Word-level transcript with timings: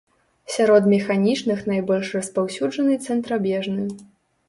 Сярод 0.53 0.87
механічных 0.93 1.61
найбольш 1.73 2.11
распаўсюджаны 2.17 3.01
цэнтрабежны. 3.09 3.91